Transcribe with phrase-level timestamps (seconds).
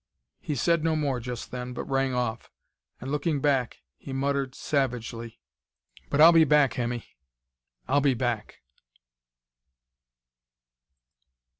[0.39, 2.49] He said no more just then; but rang off,
[2.99, 5.39] and, looking back, he muttered savagely:
[6.09, 7.05] "But I'll be back, Hemmy
[7.87, 8.63] I'll be back!"